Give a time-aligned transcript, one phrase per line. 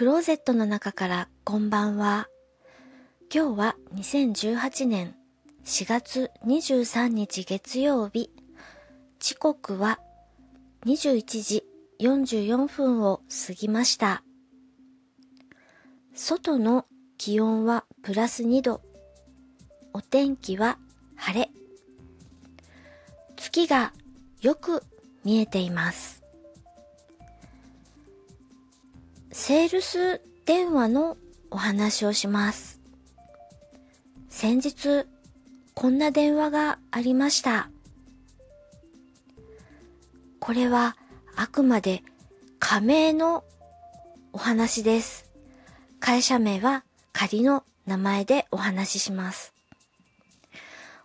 [0.00, 2.26] クローゼットの中からこんばんは。
[3.30, 5.14] 今日は2018年
[5.66, 8.30] 4月23日月曜日。
[9.18, 10.00] 時刻は
[10.86, 11.64] 21時
[12.00, 14.22] 44分を過ぎました。
[16.14, 16.86] 外の
[17.18, 18.80] 気温はプラス2度。
[19.92, 20.78] お天気は
[21.14, 21.50] 晴れ。
[23.36, 23.92] 月が
[24.40, 24.82] よく
[25.24, 26.19] 見えています。
[29.32, 31.16] セールス電話の
[31.50, 32.80] お話をします。
[34.28, 35.06] 先日、
[35.74, 37.70] こんな電話がありました。
[40.40, 40.96] これは
[41.36, 42.02] あくまで
[42.58, 43.44] 仮名の
[44.32, 45.30] お話です。
[46.00, 49.54] 会社名は仮の名前でお話しします。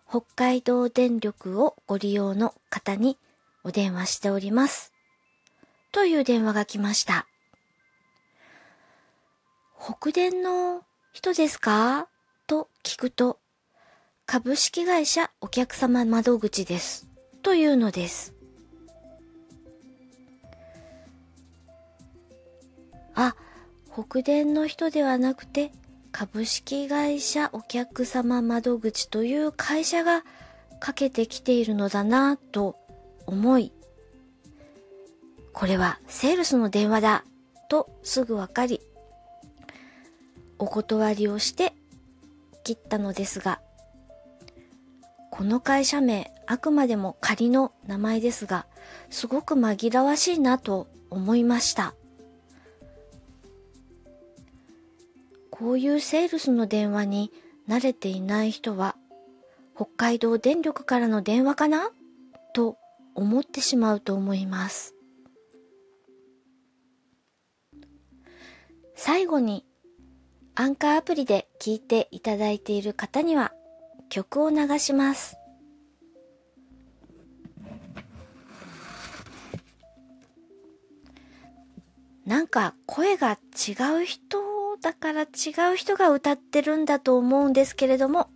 [0.09, 3.17] 北海道電力をご利用の方に
[3.63, 4.93] お電話しております。
[5.91, 7.27] という電話が来ました。
[9.87, 10.81] 北電の
[11.13, 12.07] 人ですか？
[12.47, 13.37] と聞くと、
[14.25, 17.07] 株式会社お客様窓口です。
[17.43, 18.33] というのです。
[23.13, 23.35] あ、
[23.93, 25.71] 北電の人ではなくて、
[26.11, 30.23] 株式会社お客様窓口という会社が
[30.79, 32.75] かけてきているのだなと
[33.27, 33.71] 思い、
[35.53, 37.23] これはセールスの電話だ
[37.69, 38.81] とすぐわかり、
[40.57, 41.73] お断りをして
[42.63, 43.61] 切ったのですが、
[45.31, 48.67] この会社名、あくまでも仮の名前ですが、
[49.09, 51.93] すごく紛らわしいなと思いました。
[55.49, 57.31] こういうセールスの電話に
[57.67, 58.95] 慣れていない人は、
[59.75, 61.91] 北海道電力からの電話かな？
[62.53, 62.77] と
[63.13, 64.95] 思ってしまうと思います。
[68.95, 69.65] 最後に、
[70.57, 73.51] アンカーアプリで聞いていただいている方には
[74.07, 75.37] 曲を流します。
[82.25, 85.25] なんか声が違う人だから違
[85.73, 88.29] う人が歌ってるんだと思うんですけれども、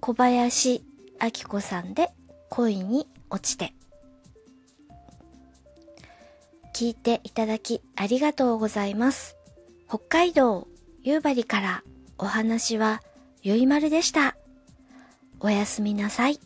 [0.00, 0.84] 小林
[1.20, 2.10] 明子さんで
[2.50, 3.72] 恋に落ちて。
[6.74, 9.36] 聞いていただきありがとうございます。
[9.88, 10.68] 北海道
[11.02, 11.84] 夕張から
[12.18, 13.02] お話は
[13.42, 14.36] ゆいまるでした。
[15.40, 16.40] おやすみなさい。